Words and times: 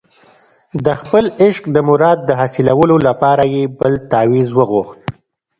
د 0.85 0.87
خپل 1.01 1.25
عشق 1.43 1.63
د 1.75 1.77
مراد 1.89 2.19
د 2.25 2.29
حاصلولو 2.39 2.95
لپاره 3.07 3.43
یې 3.53 3.63
بل 3.79 3.93
تاویز 4.11 4.49
وغوښت. 4.53 4.99